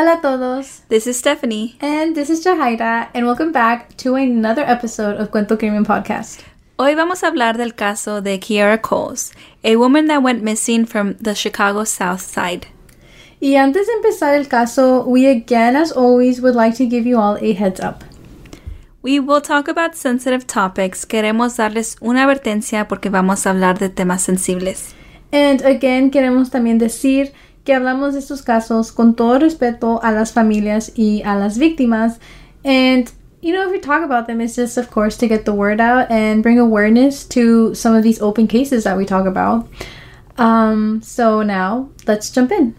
[0.00, 1.76] Hola todos, this is Stephanie.
[1.80, 6.44] and this is Jahaira, and welcome back to another episode of Cuento Crimen Podcast.
[6.78, 9.32] Hoy vamos a hablar del caso de Kierra Coles,
[9.64, 12.68] a woman that went missing from the Chicago South Side.
[13.40, 17.18] Y antes de empezar el caso, we again, as always, would like to give you
[17.18, 18.04] all a heads up.
[19.02, 21.04] We will talk about sensitive topics.
[21.04, 24.94] Queremos darles una advertencia porque vamos a hablar de temas sensibles.
[25.32, 27.32] And again, queremos también decir
[27.68, 32.18] que hablamos de estos casos con todo respeto a las familias y a las víctimas.
[32.64, 35.52] And, you know, if we talk about them, it's just, of course, to get the
[35.52, 39.68] word out and bring awareness to some of these open cases that we talk about.
[40.38, 42.74] Um, so now, let's jump in.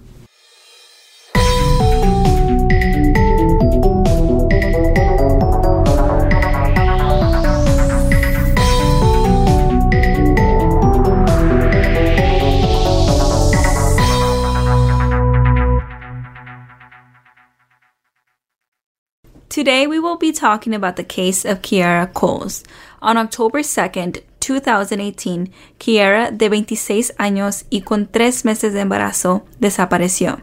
[19.59, 22.63] Today we will be talking about the case of Kierra Coles.
[23.01, 30.39] On October 2nd, 2018, Kierra, de 26 años y con tres meses de embarazo, desapareció.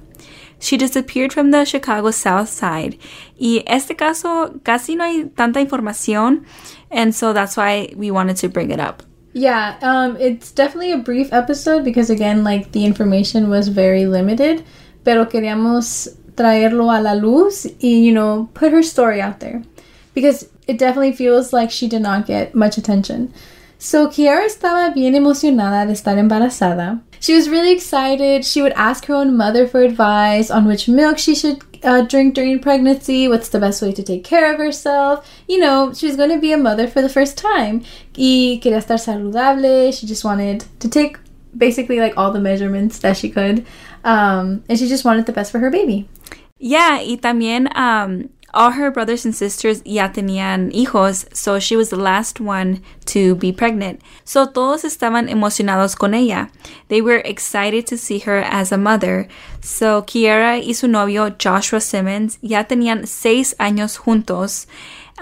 [0.58, 2.98] She disappeared from the Chicago South Side.
[3.38, 6.44] Y este caso casi no hay tanta información,
[6.90, 9.02] and so that's why we wanted to bring it up.
[9.32, 14.62] Yeah, um, it's definitely a brief episode because again, like the information was very limited,
[15.04, 19.62] pero queríamos traerlo a la luz y you know put her story out there
[20.14, 23.32] because it definitely feels like she did not get much attention.
[23.78, 27.02] So Kierra estaba bien emocionada de estar embarazada.
[27.20, 28.44] She was really excited.
[28.44, 32.34] She would ask her own mother for advice on which milk she should uh, drink
[32.34, 35.28] during pregnancy, what's the best way to take care of herself.
[35.46, 37.82] You know, she was going to be a mother for the first time.
[38.16, 39.92] Y quería estar saludable.
[39.92, 41.18] She just wanted to take
[41.56, 43.66] basically like all the measurements that she could.
[44.04, 46.08] Um, and she just wanted the best for her baby.
[46.66, 51.90] Yeah, y también um, all her brothers and sisters ya tenían hijos, so she was
[51.90, 54.00] the last one to be pregnant.
[54.24, 56.50] So todos estaban emocionados con ella.
[56.88, 59.28] They were excited to see her as a mother.
[59.60, 64.66] So Kierra y su novio Joshua Simmons ya tenían seis años juntos.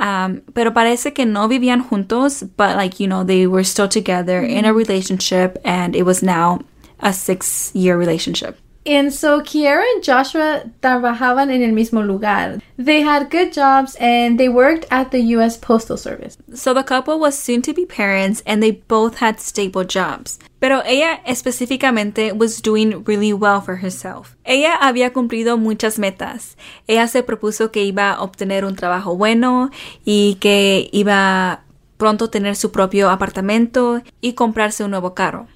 [0.01, 4.41] Um, pero parece que no vivían juntos, but like, you know, they were still together
[4.41, 6.61] in a relationship and it was now
[7.01, 8.59] a six year relationship.
[8.87, 12.61] And so Kiara and Joshua trabajaban en el mismo lugar.
[12.77, 16.37] They had good jobs and they worked at the US Postal Service.
[16.53, 20.39] So the couple was soon to be parents and they both had stable jobs.
[20.61, 24.37] Pero ella específicamente was doing really well for herself.
[24.45, 26.57] Ella había cumplido muchas metas.
[26.87, 29.71] Ella se propuso que iba a obtener un trabajo bueno
[30.05, 31.65] y que iba
[31.97, 35.47] pronto tener su propio apartamento y comprarse un nuevo carro.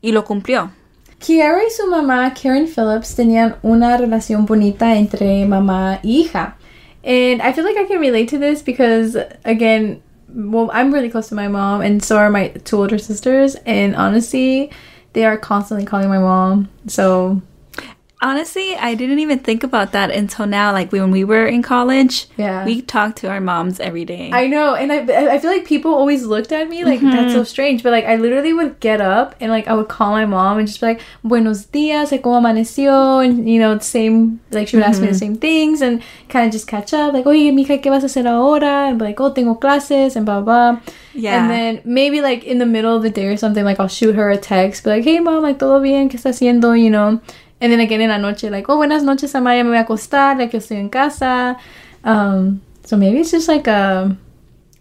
[0.00, 0.70] Y lo cumplió.
[1.20, 6.54] Kierra y su mamá, Karen Phillips, tenían una relación bonita entre mamá y hija.
[7.04, 11.28] And I feel like I can relate to this because, again, well, I'm really close
[11.28, 13.56] to my mom, and so are my two older sisters.
[13.66, 14.70] And honestly,
[15.12, 16.68] they are constantly calling my mom.
[16.86, 17.40] So
[18.20, 20.72] Honestly, I didn't even think about that until now.
[20.72, 22.64] Like when we were in college, Yeah.
[22.64, 24.30] we talked to our moms every day.
[24.32, 27.32] I know, and I I feel like people always looked at me like that's mm-hmm.
[27.32, 30.26] so strange, but like I literally would get up and like I would call my
[30.26, 34.66] mom and just be like Buenos días, like cómo amaneció, and you know same like
[34.66, 35.18] she would ask me the mm-hmm.
[35.18, 38.26] same things and kind of just catch up, like oye mija qué vas a hacer
[38.26, 40.80] ahora, and be like oh tengo clases and blah blah.
[41.14, 41.42] Yeah.
[41.42, 44.16] And then maybe like in the middle of the day or something, like I'll shoot
[44.16, 47.20] her a text, be like hey mom, like todo bien, qué está haciendo, you know.
[47.60, 50.38] And then again in la noche, like, oh, buenas noches, Amaya, me voy a acostar,
[50.38, 51.56] like, yo estoy en casa.
[52.04, 54.16] Um, so maybe it's just like a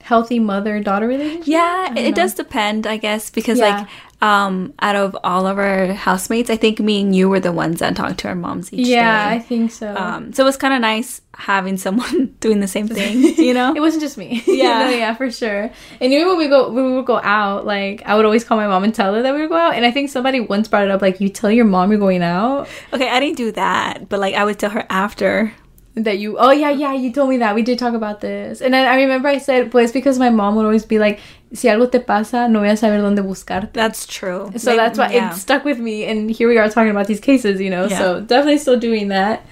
[0.08, 1.48] healthy mother daughter relationship.
[1.48, 2.16] Yeah, it know.
[2.16, 3.80] does depend, I guess, because Yeah.
[3.80, 3.88] like
[4.20, 7.80] um, out of all of our housemates, I think me and you were the ones
[7.82, 9.94] that talked to our moms each Yeah, I think so.
[9.96, 13.76] Um, so it was kind of nice having someone doing the same thing, you know?
[13.76, 14.42] it wasn't just me.
[14.48, 14.86] Yeah.
[14.86, 15.70] no, yeah, for sure.
[16.02, 18.58] And even when we go, when we would go out, like I would always call
[18.58, 19.76] my mom and tell her that we would go out.
[19.76, 22.24] And I think somebody once brought it up, like you tell your mom you're going
[22.24, 22.68] out.
[22.94, 25.54] okay, I didn't do that, but like I would tell her after.
[25.98, 27.56] That you, oh yeah, yeah, you told me that.
[27.56, 28.62] We did talk about this.
[28.62, 31.20] And I, I remember I said, pues because my mom would always be like,
[31.54, 33.74] si algo te pasa, no voy a saber dónde buscarte.
[33.74, 34.52] That's true.
[34.58, 35.32] So Like, that's why yeah.
[35.32, 37.88] it stuck with me, and here we are talking about these cases, you know.
[37.88, 37.98] Yeah.
[37.98, 39.44] So definitely still doing that.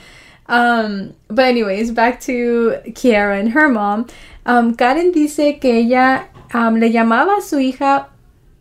[0.47, 4.05] Um, but anyways, back to Kierra and her mom.
[4.45, 8.05] Um, Karen dice que ella um, le llamaba a su hija,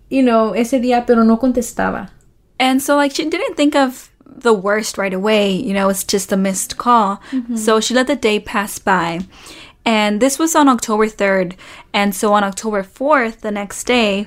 [0.08, 2.08] you know, ese día, pero no contestaba.
[2.58, 5.52] And so, like, she didn't think of the worst right away.
[5.52, 7.16] You know, it's just a missed call.
[7.30, 7.56] Mm-hmm.
[7.56, 9.20] So she let the day pass by.
[9.84, 11.56] And this was on October 3rd.
[11.92, 14.26] And so on October 4th, the next day,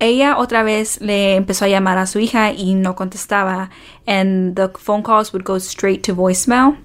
[0.00, 3.70] ella otra vez le empezó a llamar a su hija y no contestaba.
[4.06, 6.76] And the phone calls would go straight to voicemail.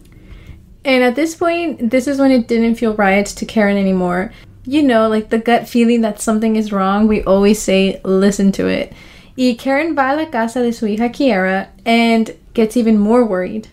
[0.86, 4.32] And at this point, this is when it didn't feel right to Karen anymore.
[4.66, 8.68] You know, like the gut feeling that something is wrong, we always say, listen to
[8.68, 8.94] it.
[9.42, 13.70] Y Karen va a la casa de su hija Kiara and gets even more worried.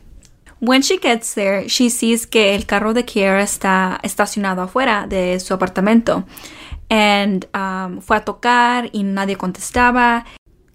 [0.60, 5.40] When she gets there, she sees que el carro de Kiara está estacionado afuera de
[5.40, 6.22] su apartamento.
[6.88, 10.24] And um, fue a tocar y nadie contestaba.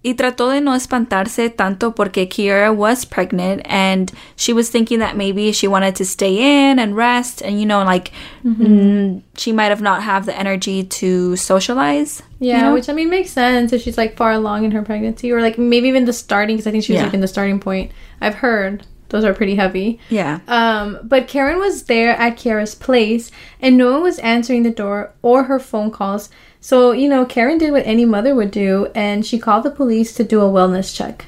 [0.04, 5.16] Y trató de no espantarse tanto porque Kierra was pregnant and she was thinking that
[5.16, 8.10] maybe she wanted to stay in and rest and you know like
[8.44, 12.22] mm, she might have not have the energy to socialize.
[12.40, 12.74] Yeah, you know?
[12.74, 15.58] which I mean makes sense if she's like far along in her pregnancy, or like
[15.58, 17.04] maybe even the starting, because I think she was Yeah.
[17.06, 17.92] like in the starting point.
[18.20, 20.00] I've heard those are pretty heavy.
[20.08, 20.40] yeah.
[20.48, 25.12] Um, but Karen was there at Kierra's place, and no one was answering the door
[25.22, 26.28] or her phone calls.
[26.62, 30.14] So you know, Karen did what any mother would do, and she called the police
[30.14, 31.26] to do a wellness check.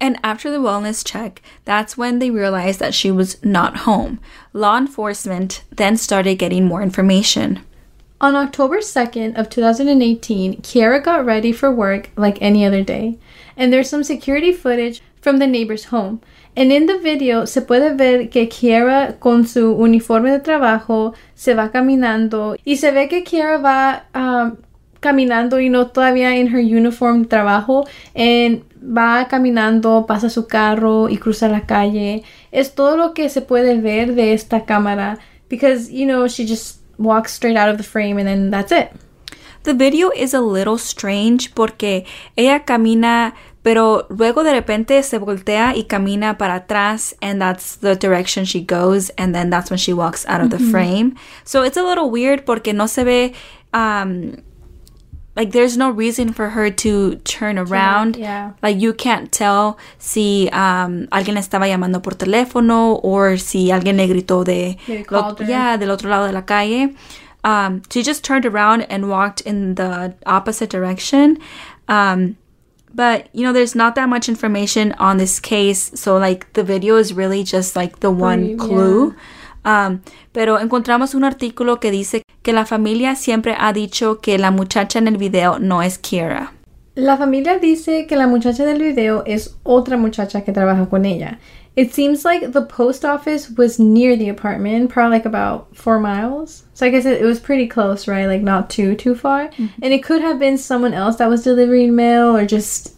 [0.00, 4.20] And after the wellness check, that's when they realized that she was not home.
[4.52, 7.64] Law enforcement then started getting more information.
[8.18, 13.18] On October 2nd of 2018, Kierra got ready for work like any other day.
[13.58, 16.22] And there's some security footage from the neighbor's home.
[16.56, 21.52] And in the video se puede ver que Kierra con su uniforme de trabajo se
[21.52, 24.56] va caminando y se ve que Kierra va um,
[25.00, 31.10] caminando y no todavía en her uniform de trabajo and va caminando, pasa su carro
[31.10, 32.22] y cruza la calle.
[32.50, 35.18] Es todo lo que se puede ver de esta cámara
[35.50, 38.92] because you know she just walks straight out of the frame and then that's it.
[39.64, 42.04] The video is a little strange porque
[42.36, 43.34] ella camina,
[43.64, 48.60] pero luego de repente se voltea y camina para atrás, and that's the direction she
[48.60, 51.16] goes, and then that's when she walks out of the frame.
[51.42, 53.34] So it's a little weird porque no se ve,
[53.74, 54.36] um,
[55.36, 58.16] like there's no reason for her to turn around.
[58.16, 58.52] yeah.
[58.62, 64.06] Like you can't tell si um, alguien estaba llamando por teléfono or si alguien le
[64.08, 64.76] gritó de,
[65.10, 66.94] lo- yeah, del otro lado de la calle.
[67.44, 71.38] Um, she just turned around and walked in the opposite direction.
[71.86, 72.36] Um,
[72.92, 76.96] but you know, there's not that much information on this case, so like the video
[76.96, 79.14] is really just like the one clue.
[79.66, 79.98] Um,
[80.30, 85.00] pero encontramos un artículo que dice que la familia siempre ha dicho que la muchacha
[85.00, 86.52] en el video no es Kira.
[86.94, 91.38] La familia dice que la muchacha del video es otra muchacha que trabaja con ella.
[91.74, 96.64] It seems like the post office was near the apartment, probably like about four miles.
[96.72, 98.26] So I guess it, it was pretty close, right?
[98.26, 99.50] Like not too too far.
[99.82, 102.94] And it could have been someone else that was delivering mail, or just,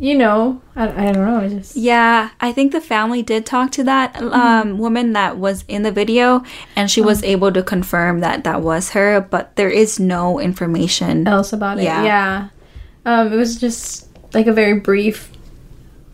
[0.00, 1.48] you know, I, I don't know.
[1.48, 5.82] Just Yeah, I think the family did talk to that um, woman that was in
[5.82, 6.44] the video,
[6.76, 11.26] and she was able to confirm that that was her, but there is no information.
[11.26, 11.84] else about it.
[11.84, 12.04] Yeah.
[12.04, 12.48] Yeah.
[13.04, 15.30] Um, it was just like a very brief,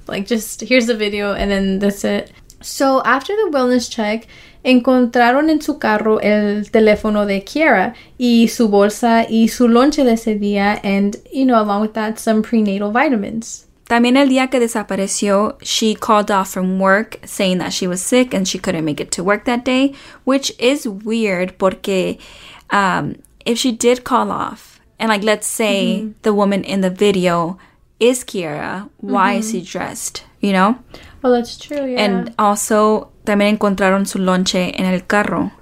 [0.06, 2.32] like just here's the video and then that's it.
[2.60, 4.26] So after the wellness check,
[4.64, 10.12] encontraron en su carro el teléfono de Kierra y su bolsa y su lonche de
[10.12, 13.66] ese día, and you know, along with that, some prenatal vitamins.
[13.94, 18.34] También el día que desapareció, she called off from work saying that she was sick
[18.34, 22.18] and she couldn't make it to work that day, which is weird porque
[22.70, 23.14] um,
[23.46, 27.56] if she did call off, and like let's say the woman in the video
[28.00, 30.24] is Kierra, why is she dressed?
[30.40, 30.78] You know?
[31.22, 31.86] Well, that's true.
[31.86, 32.04] Yeah.
[32.04, 35.52] And also, también encontraron su lonche en el carro.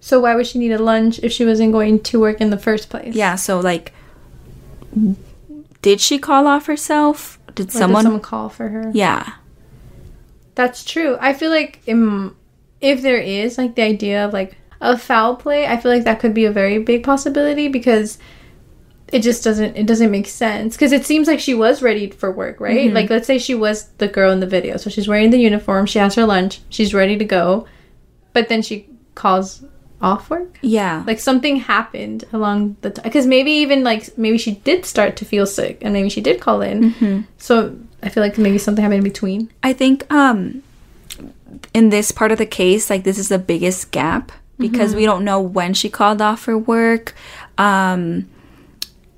[0.00, 2.56] so why would she need a lunch if she wasn't going to work in the
[2.56, 3.14] first place?
[3.14, 3.92] Yeah, so like,
[5.82, 7.38] did she call off herself?
[7.56, 8.02] Did Or did someone?
[8.04, 8.90] someone call for her?
[8.94, 9.32] Yeah.
[10.54, 11.16] That's true.
[11.20, 12.36] I feel like um,
[12.80, 16.20] if there is like the idea of like a foul play, I feel like that
[16.20, 18.18] could be a very big possibility because
[19.12, 22.30] it just doesn't it doesn't make sense because it seems like she was ready for
[22.32, 25.30] work right like let's say she was the girl in the video so she's wearing
[25.30, 27.68] the uniform she has her lunch she's ready to go
[28.32, 29.62] but then she calls
[30.02, 31.02] off work Yeah.
[31.06, 35.24] like something happened along the time because maybe even like maybe she did start to
[35.24, 38.98] feel sick and maybe she did call in so i feel like maybe something happened
[38.98, 40.62] in between I think um
[41.72, 45.24] in this part of the case, like this is the biggest gap because we don't
[45.24, 47.14] know when she called off for work.
[47.56, 48.28] Um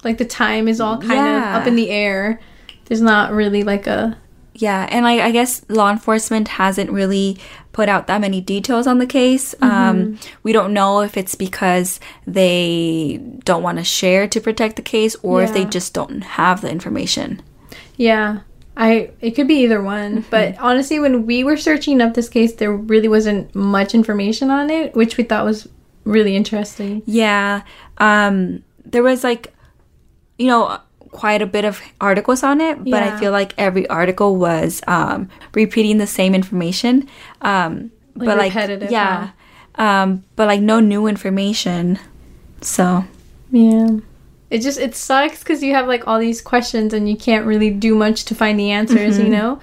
[0.04, 1.56] like the time is all kind Yeah.
[1.56, 2.40] of up in the air
[2.86, 4.16] there's not really like a
[4.60, 7.38] yeah, and I, I guess law enforcement hasn't really
[7.72, 9.54] put out that many details on the case.
[9.60, 14.82] Um, we don't know if it's because they don't want to share to protect the
[14.82, 17.40] case or if they just don't have the information.
[17.96, 18.40] Yeah.
[18.76, 22.54] I it could be either one, but honestly when we were searching up this case
[22.54, 25.68] there really wasn't much information on it, which we thought was
[26.04, 27.02] really interesting.
[27.06, 27.62] Yeah.
[27.98, 29.52] Um there was like
[30.38, 30.80] you know
[31.18, 35.28] quite a bit of articles on it, but I feel like every article was um
[35.52, 37.08] repeating the same information.
[37.42, 39.30] Um Like but like yeah.
[39.74, 41.98] Um but like no new information.
[42.60, 43.04] So,
[43.50, 43.98] Yeah.
[44.50, 47.70] It just it sucks cuz you have like all these questions and you can't really
[47.70, 49.58] do much to find the answers, you know?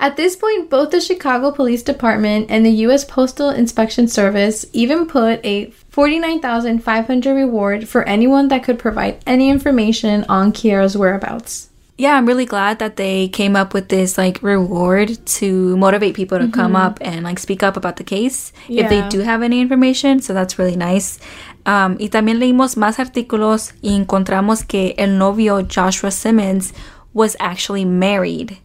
[0.00, 5.06] At this point, both the Chicago Police Department and the US Postal Inspection Service even
[5.06, 11.70] put a 49,500 reward for anyone that could provide any information on Kierra's whereabouts.
[12.00, 16.38] yeah, I'm really glad that they came up with this like reward to motivate people
[16.38, 19.60] to come up and like speak up about the case if they do have any
[19.60, 20.20] information.
[20.22, 21.18] So that's really nice.
[21.66, 26.72] Um, y también leímos más artículos y encontramos que el novio Joshua Simmons
[27.12, 28.56] was actually married.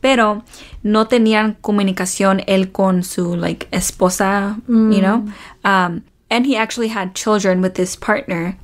[0.00, 0.44] Pero
[0.82, 5.26] no tenían comunicación él con su like esposa, you know?
[5.62, 8.56] Um, and he actually had children with this partner.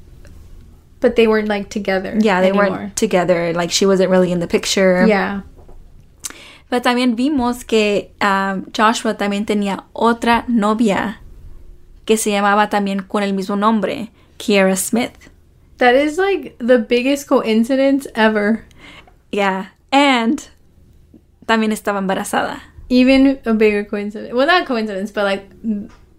[1.00, 2.16] But they weren't like together.
[2.18, 2.71] Yeah, they anymore.
[2.71, 3.52] weren't together.
[3.52, 5.04] Like she wasn't really in the picture.
[5.06, 5.42] Yeah.
[6.71, 11.18] Pero también vimos que um, Joshua también tenía otra novia
[12.06, 15.30] que se llamaba también con el mismo nombre, Kiera Smith.
[15.78, 18.64] That is like the biggest coincidence ever.
[19.30, 19.66] Yeah.
[19.92, 20.42] And
[21.47, 22.61] también estaba embarazada.
[22.88, 24.33] Even a bigger coincidence.
[24.33, 25.50] Well, not coincidence, but like,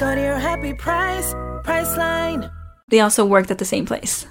[0.00, 2.50] Go to your happy price, Priceline.
[2.88, 4.26] they also worked at the same place.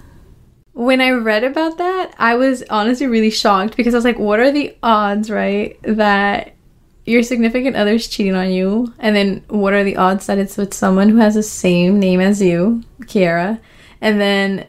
[0.74, 4.40] when I read about that, I was honestly really shocked because I was like, what
[4.40, 6.56] are the odds, right, that
[7.06, 8.92] your significant other is cheating on you?
[8.98, 12.20] And then what are the odds that it's with someone who has the same name
[12.20, 13.60] as you, Kierra?
[14.02, 14.66] And then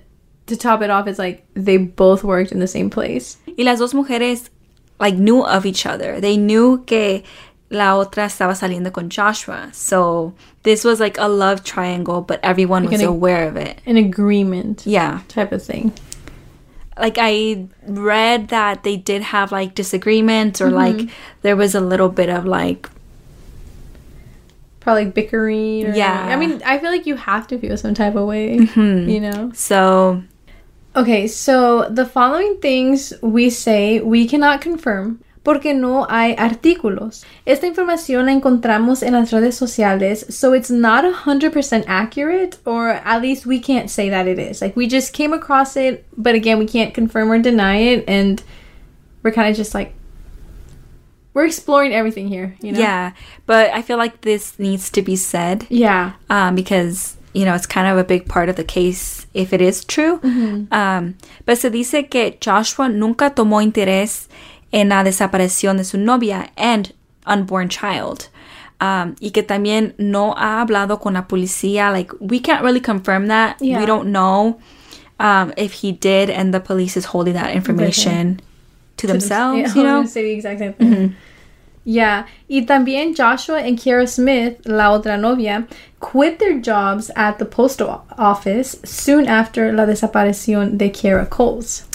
[0.49, 3.39] to top it off, it's like they both worked in the same place.
[3.47, 4.51] Y las dos mujeres
[4.99, 6.21] like knew of each other.
[6.21, 7.23] They knew que
[7.71, 9.71] la otra estaba saliendo con Joshua.
[9.73, 10.35] So
[10.65, 13.81] this was like a love triangle, but everyone was an- aware of it.
[13.87, 15.21] An agreement Yeah.
[15.29, 15.93] type of thing.
[16.99, 20.99] like I read that they did have like disagreements or mm-hmm.
[20.99, 21.11] like
[21.41, 22.91] there was a little bit of like
[24.81, 25.87] Probably bickering.
[25.87, 26.27] Or, Yeah.
[26.29, 29.09] I mean, I feel like you have to feel some type of way, mm-hmm.
[29.09, 29.53] you know?
[29.55, 30.23] so
[30.97, 37.25] Okay, so the following things we say we cannot confirm porque no hay artículos.
[37.47, 43.23] Esta información la encontramos en las redes sociales, so it's not 100% accurate, or at
[43.23, 44.61] least we can't say that it is.
[44.61, 48.43] Like, we just came across it, but again, we can't confirm or deny it, and
[49.23, 49.95] we're kind of just like,
[51.33, 52.81] we're exploring everything here, you know?
[52.81, 53.13] yeah,
[53.47, 56.13] but I feel like this needs to be said Yeah.
[56.29, 59.61] um, because you know it's kind of a big part of the case if it
[59.61, 60.19] is true.
[60.73, 61.15] Um,
[61.47, 64.27] pero se dice que Joshua nunca tomó interés
[64.73, 66.93] en la desaparición de su novia and
[67.27, 68.29] unborn child.
[68.81, 71.91] Um, y que también no ha hablado con la policía.
[71.93, 73.57] Like we can't really confirm that.
[73.61, 73.79] Yeah.
[73.79, 74.59] We don't know
[75.19, 78.41] um, if he did, and the police is holding that information
[78.97, 79.59] to themselves.
[79.59, 80.07] Yeah, you know.
[80.07, 81.17] say the exact same thing.
[81.85, 85.67] Yeah, y también Joshua and Kiara Smith, la otra novia,
[85.99, 91.89] quit their jobs at the postal office soon after la desaparición de Kierra Coles.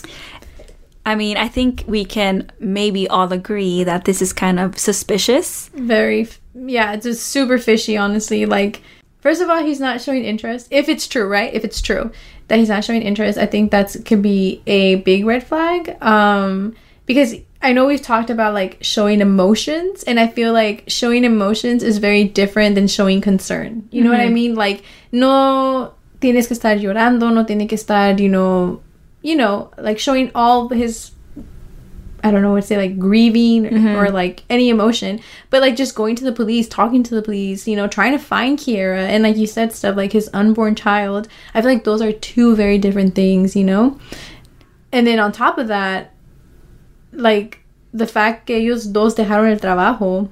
[1.06, 5.70] I mean, I think we can maybe all agree that this is kind of suspicious.
[5.76, 8.46] Very, yeah, it's just super fishy, honestly.
[8.46, 8.82] Like,
[9.26, 10.68] First of all, he's not showing interest.
[10.70, 11.52] If it's true, right?
[11.52, 12.12] If it's true
[12.48, 15.98] that he's not showing interest, I think that could be a big red flag.
[16.00, 16.76] Um,
[17.08, 21.82] because I know we've talked about like showing emotions, and I feel like showing emotions
[21.82, 23.90] is very different than showing concern.
[23.90, 24.54] You know what I mean?
[24.54, 28.80] Like, no tienes que estar llorando, no tiene que estar, you know,
[29.26, 31.12] you know, like showing all his
[32.24, 33.96] I don't know what to say, like grieving or, mm-hmm.
[34.00, 35.20] or, like any emotion,
[35.52, 38.20] but like just going to the police, talking to the police, you know, trying to
[38.20, 41.28] find Kierra, and like you said, stuff like his unborn child.
[41.54, 44.00] I feel like those are two very different things, you know.
[44.92, 46.14] And then on top of that,
[47.12, 47.64] like
[47.94, 50.30] the fact que ellos dos dejaron el trabajo,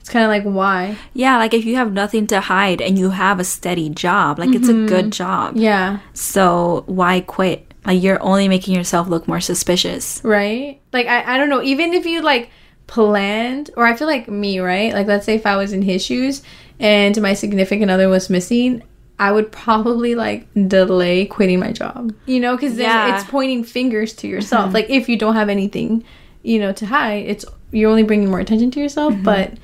[0.00, 0.96] it's kind of like why?
[1.14, 4.54] Yeah, like if you have nothing to hide and you have a steady job, like
[4.54, 5.10] it's a good mm-hmm.
[5.10, 5.56] job.
[5.56, 7.67] Yeah, So why quit?
[7.86, 10.20] Like you're only making yourself look more suspicious.
[10.24, 10.80] right.
[10.92, 11.62] Like I, I don't know.
[11.62, 12.50] Even if you like
[12.86, 14.92] planned, or I feel like me, right?
[14.92, 16.42] Like let's say if I was in his shoes
[16.80, 18.82] and my significant other was missing.
[19.20, 23.16] I would probably like delay quitting my job, you know, because Yeah.
[23.16, 24.72] it's pointing fingers to yourself.
[24.72, 26.04] Like if you don't have anything,
[26.44, 29.14] you know, to hide, it's you're only bringing more attention to yourself.
[29.24, 29.54] But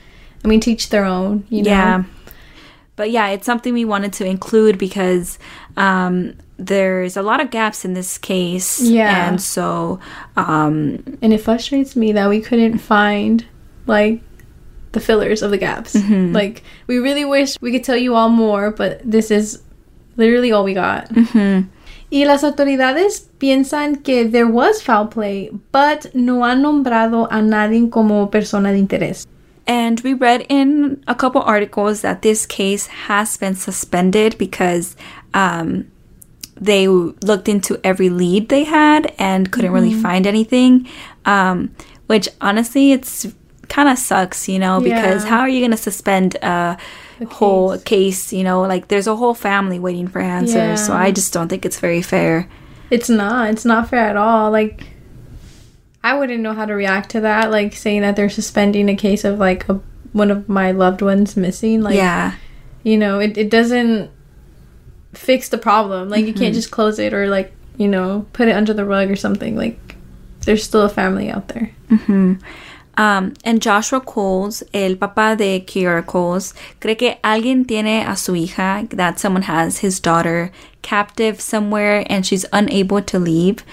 [0.44, 1.70] I mean, teach their own, you know.
[1.70, 2.04] Yeah.
[2.96, 5.38] But yeah, it's something we wanted to include because
[5.76, 8.80] um, there's a lot of gaps in this case.
[8.80, 9.28] Yeah.
[9.28, 9.98] And so,
[10.36, 13.44] um, And it frustrates me that we couldn't find
[13.86, 14.20] like
[14.92, 15.94] the fillers of the gaps.
[15.94, 19.62] Like we really wish we could tell you all more, but this is
[20.16, 21.10] literally all we got.
[22.12, 27.90] Y las autoridades piensan que there was foul play, but no han nombrado a nadie
[27.90, 29.26] como persona de interés.
[29.66, 34.94] and we read in a couple articles that this case has been suspended because
[35.32, 35.90] um,
[36.56, 40.88] they looked into every lead they had and couldn't really find anything.
[41.24, 41.74] Um,
[42.06, 43.26] which honestly, it's
[43.68, 46.78] kind of sucks, you know, because how are you going to suspend a
[47.26, 48.32] whole case.
[48.32, 50.84] You know, like there's a whole family waiting for answers.
[50.84, 52.48] So I just don't think it's very fair.
[52.90, 53.50] It's not.
[53.50, 54.50] It's not fair at all.
[54.50, 54.86] Like,
[56.02, 57.50] I wouldn't know how to react to that.
[57.50, 59.80] Like saying that they're suspending a case of like a,
[60.12, 61.82] one of my loved ones missing.
[61.82, 62.34] Like, yeah.
[62.82, 64.10] you know, it, it doesn't
[65.16, 66.08] fix the problem.
[66.08, 69.10] Like, you can't just close it or like, you know, put it under the rug
[69.10, 69.56] or something.
[69.56, 69.96] Like,
[70.42, 71.70] there's still a family out there.
[72.96, 78.34] Um, and Joshua Coles, el papá de Kierra Coles, cree que alguien tiene a su
[78.34, 83.64] hija, that someone has his daughter captive somewhere and she's unable to leave.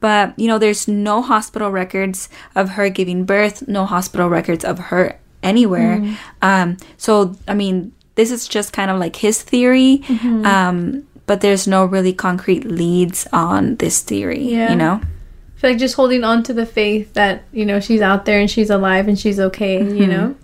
[0.00, 4.78] But, you know, there's no hospital records of her giving birth, no hospital records of
[4.78, 6.16] her anywhere.
[6.40, 10.02] Um, so, I mean, this is just kind of like his theory.
[10.44, 14.70] Um, but there's no really concrete leads on this theory, Yeah.
[14.70, 15.00] you know?
[15.00, 18.40] I feel like just holding on to the faith that you know she's out there
[18.40, 19.76] and she's alive and she's okay.
[19.80, 20.34] You know.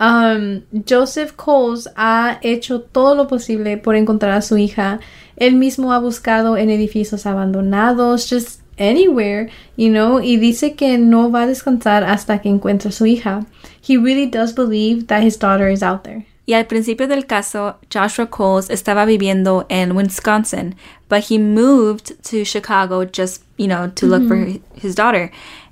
[0.00, 4.98] Um, Joseph Coles ha hecho todo lo posible por encontrar a su hija.
[5.40, 11.30] Él mismo ha buscado en edificios abandonados, just anywhere, you know, y dice que no
[11.30, 13.46] va a descansar hasta que encuentre a su hija.
[13.80, 16.24] He really does believe that his daughter is out there.
[16.46, 20.74] Y al principio del caso, Joshua Coles estaba viviendo en Wisconsin,
[21.08, 24.36] but he moved to Chicago just, you know, to look for
[24.74, 25.30] his daughter.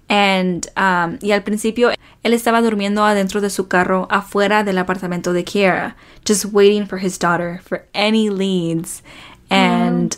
[0.09, 1.91] And, um, y al principio,
[2.23, 6.99] él estaba durmiendo adentro de su carro afuera del apartamento de Kierra, just waiting for
[6.99, 9.03] his daughter, for any leads.
[9.51, 10.17] And,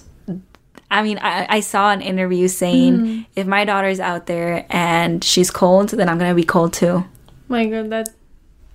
[0.89, 5.51] I mean, I, I saw an interview saying, if my daughter's out there and she's
[5.51, 7.05] cold, then I'm going to be cold too.
[7.49, 8.11] My God, that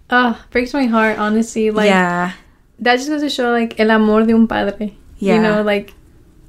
[0.09, 1.17] ah breaks my heart.
[1.17, 2.33] Honestly, like yeah.
[2.79, 4.95] that just goes to show like el amor de un padre.
[5.17, 5.35] Yeah.
[5.35, 5.93] You know, like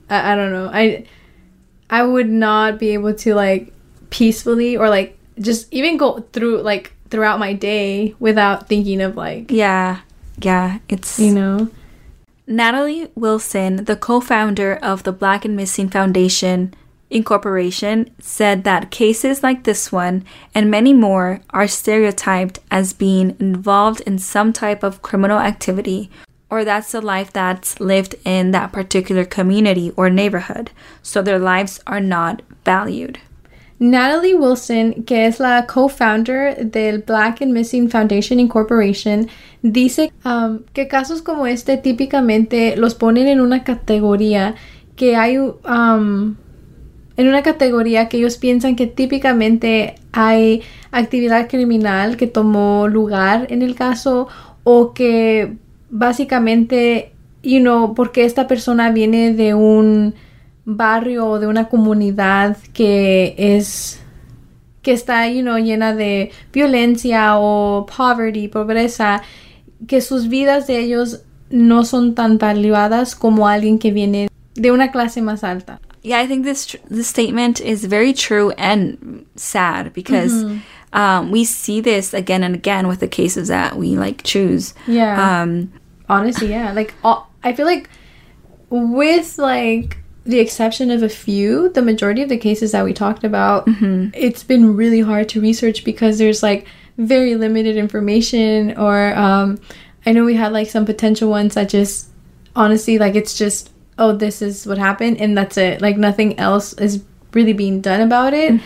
[0.08, 0.70] I, I don't know.
[0.72, 1.06] I
[1.88, 3.72] I would not be able to like
[4.10, 9.50] peacefully or like just even go through like throughout my day without thinking of like
[9.50, 10.00] Yeah.
[10.38, 10.78] Yeah.
[10.88, 11.18] It's.
[11.18, 11.68] you know.
[12.46, 16.74] Natalie Wilson, the co founder of the Black and Missing Foundation
[17.10, 24.00] Incorporation, said that cases like this one and many more are stereotyped as being involved
[24.02, 26.08] in some type of criminal activity,
[26.48, 30.70] or that's the life that's lived in that particular community or neighborhood,
[31.02, 33.18] so their lives are not valued.
[33.82, 39.30] Natalie Wilson, que es la co-founder del Black and Missing Foundation Incorporation,
[39.62, 44.54] dice um, que casos como este típicamente los ponen en una categoría
[44.96, 46.36] que hay um,
[47.20, 53.60] en una categoría que ellos piensan que típicamente hay actividad criminal que tomó lugar en
[53.60, 54.26] el caso
[54.64, 55.58] o que
[55.90, 60.14] básicamente, you know, porque esta persona viene de un
[60.64, 64.00] barrio o de una comunidad que es
[64.80, 69.20] que está, you know, llena de violencia o poverty, pobreza,
[69.86, 74.90] que sus vidas de ellos no son tan valuadas como alguien que viene de una
[74.90, 75.82] clase más alta.
[76.02, 80.44] Yeah, I think this tr- this statement is very true and sad because
[80.92, 84.74] um, we see this again and again with the cases that we like choose.
[84.86, 85.42] Yeah.
[85.42, 85.72] Um,
[86.08, 86.72] Honestly, yeah.
[86.72, 87.88] Like all, I feel like
[88.70, 93.24] with like the exception of a few, the majority of the cases that we talked
[93.24, 93.64] about,
[94.14, 96.66] it's been really hard to research because there's like
[96.98, 99.58] very limited information or um
[100.04, 102.08] I know we had like some potential ones that just
[102.54, 105.80] honestly like it's just oh this is what happened and that's it.
[105.80, 108.60] Like nothing else is really being done about it.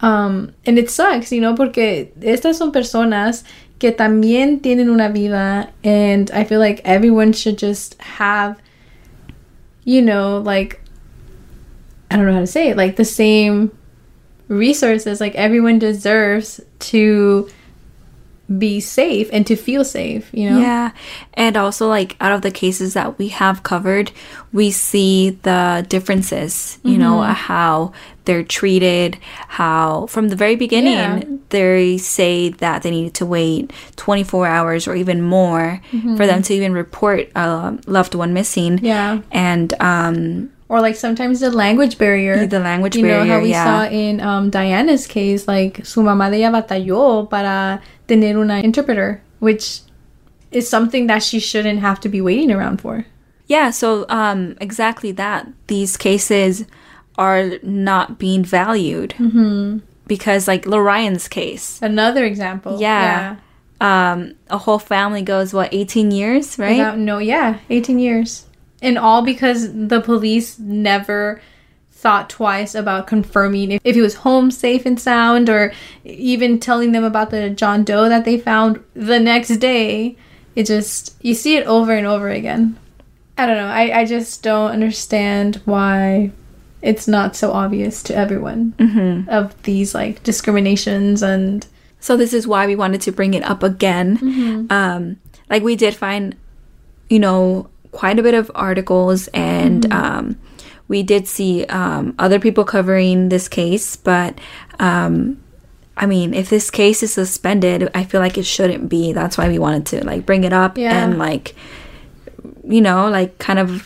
[0.00, 3.44] Um and it sucks, you know, porque estas son personas
[3.78, 8.58] que también tienen una vida and I feel like everyone should just have
[9.84, 10.80] you know, like
[12.10, 13.70] I don't know how to say it, like the same
[14.48, 15.20] resources.
[15.20, 17.48] Like everyone deserves to
[18.56, 20.58] be safe and to feel safe, you know?
[20.58, 20.92] Yeah.
[21.34, 24.10] And also, like, out of the cases that we have covered,
[24.52, 27.32] we see the differences, you know, Mm-hmm.
[27.32, 27.92] how
[28.24, 31.24] they're treated, how from the very beginning, Yeah.
[31.50, 35.80] they say that they needed to wait 24 hours or even more
[36.16, 38.76] for them to even report a loved one missing.
[38.76, 38.84] Mm-hmm.
[38.86, 39.20] Yeah.
[39.30, 42.46] And, um, Or like sometimes the language barrier.
[42.46, 43.20] The language barrier.
[43.20, 43.64] you know, how we yeah.
[43.64, 49.22] saw in um, Diana's case, like su mamá de ella batalló para tener una interpreter,
[49.40, 49.80] which
[50.50, 53.06] is something that she shouldn't have to be waiting around for.
[53.46, 55.48] Yeah, so um, exactly that.
[55.68, 56.64] These cases
[57.16, 59.78] are not being valued Mm-hmm.
[60.06, 62.78] because, like Lorion's case, Another example.
[62.78, 63.36] yeah,
[63.80, 66.76] um, a whole family goes what eighteen years, right?
[66.76, 68.44] Without no, yeah, 18 years.
[68.80, 71.40] And all because the police never
[71.90, 75.72] thought twice about confirming if, if he was home safe and sound or
[76.04, 80.16] even telling them about the John Doe that they found the next day.
[80.54, 82.78] It just, you see it over and over again.
[83.36, 83.66] I don't know.
[83.66, 86.30] I, I just don't understand why
[86.82, 91.66] it's not so obvious to everyone of these like discriminations and
[92.00, 94.18] so this is why we wanted to bring it up again.
[94.18, 94.72] Mm-hmm.
[94.72, 95.16] Um,
[95.50, 96.36] like we did find,
[97.10, 99.92] you know, quite a bit of articles, and Mm-hmm.
[100.18, 100.36] um,
[100.88, 104.38] we did see um, other people covering this case, but.
[104.80, 105.38] Um,
[106.00, 109.12] I mean, if this case is suspended, I feel like it shouldn't be.
[109.12, 110.96] That's why we wanted to like bring it up Yeah.
[110.96, 111.56] and like,
[112.64, 113.84] you know, like kind of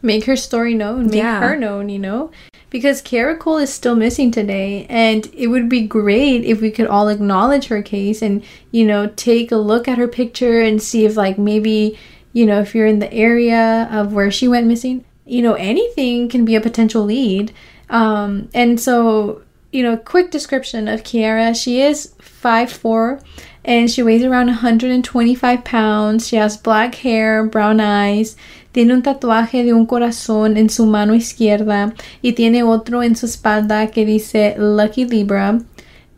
[0.00, 1.40] make her story known, make Yeah.
[1.40, 2.30] her known, you know?
[2.70, 6.86] Because Kara Cole is still missing today, and it would be great if we could
[6.86, 11.04] all acknowledge her case and, you know, take a look at her picture and see
[11.04, 11.98] if, like, maybe,
[12.36, 16.28] you know, if you're in the area of where she went missing, you know, anything
[16.28, 17.50] can be a potential lead.
[17.88, 19.40] Um, and so,
[19.72, 21.56] you know, quick description of Kierra.
[21.56, 23.24] She is 5'4
[23.64, 26.28] and she weighs around 125 pounds.
[26.28, 28.36] She has black hair, brown eyes.
[28.74, 33.24] Tiene un tatuaje de un corazón en su mano izquierda y tiene otro en su
[33.24, 35.58] espalda que dice Lucky Libra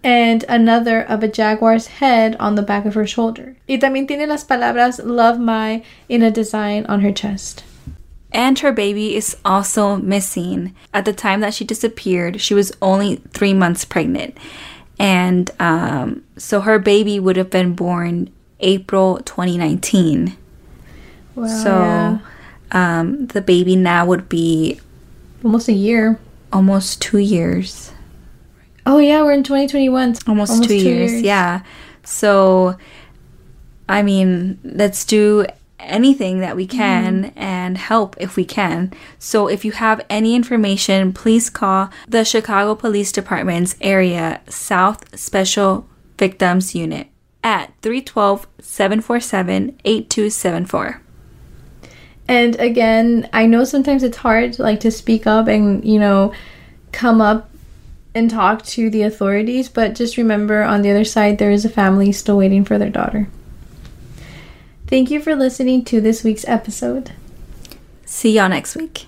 [0.02, 3.56] and another of a jaguar's head on the back of her shoulder.
[3.68, 7.64] Y también tiene las palabras Love My in a design on her chest.
[8.30, 10.74] And her baby is also missing.
[10.92, 14.37] At the time that she disappeared, she was only three months pregnant.
[14.98, 18.30] And um, so her baby would have been born
[18.61, 20.37] April 2019.
[21.34, 21.46] Wow.
[21.46, 24.80] so um, the baby now would be
[25.44, 26.18] almost a year.
[26.52, 27.92] almost two years.
[28.88, 30.16] Oh yeah, we're in 2021.
[30.27, 31.20] Almost, two, years.
[31.20, 31.62] Yeah.
[32.05, 32.79] So,
[33.87, 35.44] I mean, let's do
[35.79, 37.38] anything that we can mm-hmm.
[37.38, 38.94] and help if we can.
[39.18, 45.87] So, if you have any information, please call the Chicago Police Department's Area South Special
[46.16, 47.09] Victims Unit
[47.44, 51.03] at 312 747 8274.
[52.27, 56.33] And again, I know sometimes it's hard like to speak up and, you know,
[56.92, 57.51] come up
[58.14, 61.71] and talk to the authorities, but just remember on the other side there is a
[61.71, 63.29] family still waiting for their daughter.
[64.87, 67.12] Thank you for listening to this week's episode.
[68.07, 69.08] See y'all next week.